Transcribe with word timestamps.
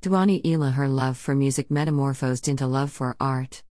Dhwani 0.00 0.40
Ila 0.46 0.70
her 0.70 0.86
love 0.88 1.16
for 1.16 1.34
music 1.34 1.72
metamorphosed 1.72 2.46
into 2.46 2.68
love 2.68 2.92
for 2.92 3.16
art. 3.18 3.64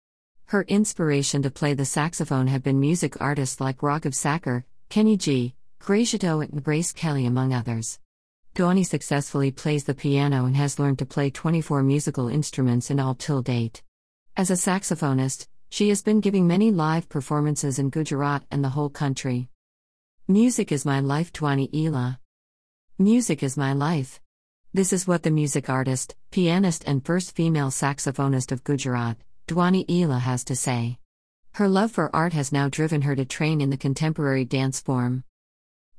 Her 0.46 0.62
inspiration 0.62 1.40
to 1.42 1.52
play 1.52 1.72
the 1.72 1.84
saxophone 1.84 2.48
have 2.48 2.64
been 2.64 2.80
music 2.80 3.20
artists 3.20 3.60
like 3.60 3.78
Raghav 3.78 4.12
Sachar, 4.12 4.64
Kenny 4.88 5.16
G, 5.16 5.54
Graciato 5.80 6.42
and 6.42 6.64
Grace 6.64 6.90
Kelly 6.92 7.26
among 7.26 7.52
others. 7.52 8.00
Dhwani 8.56 8.84
successfully 8.84 9.52
plays 9.52 9.84
the 9.84 9.94
piano 9.94 10.46
and 10.46 10.56
has 10.56 10.80
learned 10.80 10.98
to 10.98 11.06
play 11.06 11.30
24 11.30 11.84
musical 11.84 12.28
instruments 12.28 12.90
in 12.90 12.98
all 12.98 13.14
till 13.14 13.40
date. 13.40 13.84
As 14.36 14.50
a 14.50 14.54
saxophonist, 14.54 15.46
she 15.68 15.90
has 15.90 16.02
been 16.02 16.20
giving 16.20 16.48
many 16.48 16.72
live 16.72 17.08
performances 17.08 17.78
in 17.78 17.90
Gujarat 17.90 18.42
and 18.50 18.64
the 18.64 18.70
whole 18.70 18.90
country. 18.90 19.48
Music 20.26 20.72
is 20.72 20.84
my 20.84 20.98
life, 20.98 21.32
Dhwani 21.32 21.72
Ila. 21.72 22.18
Music 22.98 23.44
is 23.44 23.56
my 23.56 23.72
life. 23.72 24.20
This 24.76 24.92
is 24.92 25.06
what 25.06 25.22
the 25.22 25.30
music 25.30 25.70
artist, 25.70 26.14
pianist, 26.30 26.84
and 26.86 27.02
first 27.02 27.34
female 27.34 27.70
saxophonist 27.70 28.52
of 28.52 28.62
Gujarat, 28.62 29.16
Dhwani 29.48 29.88
Ila, 29.90 30.18
has 30.18 30.44
to 30.44 30.54
say. 30.54 30.98
Her 31.54 31.66
love 31.66 31.92
for 31.92 32.14
art 32.14 32.34
has 32.34 32.52
now 32.52 32.68
driven 32.68 33.00
her 33.00 33.16
to 33.16 33.24
train 33.24 33.62
in 33.62 33.70
the 33.70 33.78
contemporary 33.78 34.44
dance 34.44 34.82
form. 34.82 35.24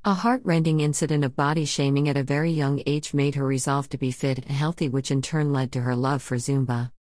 A 0.06 0.14
heart-rending 0.14 0.80
incident 0.80 1.26
of 1.26 1.36
body 1.36 1.66
shaming 1.66 2.08
at 2.08 2.18
a 2.18 2.22
very 2.22 2.52
young 2.52 2.84
age 2.86 3.16
made 3.16 3.34
her 3.34 3.48
resolve 3.48 3.90
to 3.90 3.98
be 3.98 4.12
fit 4.12 4.38
and 4.38 4.52
healthy, 4.52 4.90
which 4.90 5.10
in 5.10 5.24
turn 5.24 5.52
led 5.52 5.72
to 5.72 5.82
her 5.82 5.96
love 5.96 6.22
for 6.22 6.38
Zumba. 6.38 6.92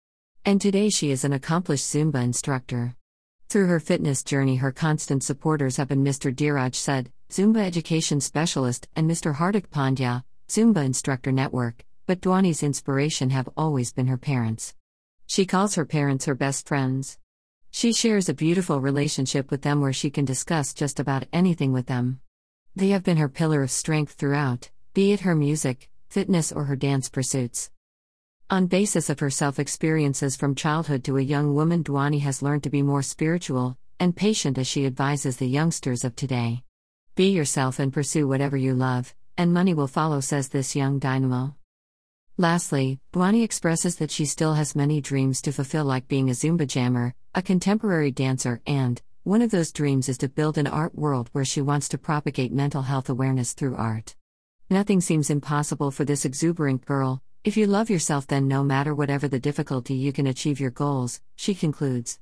And 0.46 0.60
today 0.60 0.90
she 0.90 1.12
is 1.12 1.24
an 1.24 1.34
accomplished 1.34 1.86
Zumba 1.86 2.24
instructor. 2.24 2.96
Through 3.50 3.68
her 3.68 3.80
fitness 3.80 4.24
journey, 4.24 4.56
her 4.56 4.72
constant 4.72 5.22
supporters 5.22 5.78
have 5.78 5.90
been 5.90 6.04
Mr. 6.04 6.36
Dheeraj 6.36 6.74
Sud, 6.74 7.12
Zumba 7.30 7.64
education 7.64 8.20
specialist, 8.20 8.88
and 8.96 9.08
Mr. 9.08 9.36
Hardik 9.36 9.68
Pandya, 9.68 10.24
Zumba 10.50 10.86
Instructor 10.86 11.34
Network, 11.34 11.84
but 12.06 12.22
Dhwani's 12.22 12.64
inspiration 12.64 13.32
have 13.32 13.50
always 13.58 13.92
been 13.92 14.08
her 14.08 14.18
parents. 14.18 14.74
She 15.26 15.46
calls 15.46 15.76
her 15.76 15.86
parents 15.86 16.24
her 16.24 16.36
best 16.36 16.66
friends. 16.66 17.18
She 17.70 17.92
shares 17.92 18.30
a 18.30 18.34
beautiful 18.34 18.80
relationship 18.80 19.52
with 19.52 19.64
them 19.64 19.82
where 19.82 19.92
she 19.92 20.10
can 20.10 20.24
discuss 20.24 20.74
just 20.74 21.02
about 21.02 21.28
anything 21.34 21.74
with 21.74 21.88
them. 21.88 22.22
They 22.78 22.90
have 22.90 23.04
been 23.04 23.18
her 23.18 23.28
pillar 23.28 23.62
of 23.62 23.72
strength 23.72 24.14
throughout, 24.14 24.70
be 24.94 25.12
it 25.12 25.20
her 25.22 25.36
music, 25.36 25.90
fitness, 26.08 26.54
or 26.54 26.64
her 26.64 26.78
dance 26.78 27.10
pursuits. 27.10 27.70
On 28.50 28.68
basis 28.68 29.10
of 29.10 29.20
her 29.20 29.30
self 29.30 29.60
experiences 29.60 30.38
from 30.38 30.56
childhood 30.56 31.04
to 31.04 31.18
a 31.18 31.22
young 31.22 31.56
woman, 31.56 31.84
Dhwani 31.84 32.22
has 32.22 32.42
learned 32.42 32.64
to 32.64 32.70
be 32.70 32.82
more 32.82 33.02
spiritual 33.02 33.78
and 34.00 34.16
patient 34.16 34.58
as 34.58 34.66
she 34.66 34.86
advises 34.86 35.38
the 35.38 35.48
youngsters 35.48 36.06
of 36.06 36.16
today. 36.16 36.64
Be 37.16 37.32
yourself 37.32 37.80
and 37.80 37.92
pursue 37.92 38.30
whatever 38.30 38.56
you 38.56 38.74
love, 38.74 39.14
and 39.38 39.54
money 39.54 39.74
will 39.74 39.88
follow, 39.88 40.20
says 40.20 40.50
this 40.50 40.76
young 40.76 41.00
dynamo. 41.00 41.56
Lastly, 42.38 43.00
Dhwani 43.14 43.44
expresses 43.44 43.96
that 43.96 44.12
she 44.12 44.26
still 44.26 44.54
has 44.54 44.76
many 44.76 45.02
dreams 45.02 45.42
to 45.42 45.52
fulfill, 45.52 45.86
like 45.86 46.08
being 46.08 46.30
a 46.30 46.34
Zumba 46.34 46.68
jammer, 46.68 47.16
a 47.34 47.42
contemporary 47.42 48.12
dancer, 48.12 48.62
and 48.68 49.02
one 49.24 49.42
of 49.42 49.52
those 49.52 49.74
dreams 49.74 50.08
is 50.08 50.18
to 50.20 50.30
build 50.30 50.58
an 50.58 50.68
art 50.68 50.96
world 50.96 51.30
where 51.34 51.44
she 51.44 51.62
wants 51.62 51.90
to 51.90 51.98
propagate 51.98 52.54
mental 52.54 52.84
health 52.84 53.10
awareness 53.10 53.54
through 53.54 53.76
art. 53.76 54.16
Nothing 54.70 55.02
seems 55.02 55.30
impossible 55.30 55.92
for 55.92 56.06
this 56.06 56.24
exuberant 56.24 56.86
girl. 56.86 57.22
If 57.44 57.58
you 57.58 57.68
love 57.68 57.90
yourself, 57.90 58.28
then 58.28 58.48
no 58.48 58.64
matter 58.64 58.96
whatever 58.96 59.28
the 59.28 59.40
difficulty, 59.40 59.96
you 59.96 60.14
can 60.14 60.28
achieve 60.28 60.62
your 60.62 60.72
goals, 60.72 61.20
she 61.36 61.56
concludes. 61.56 62.16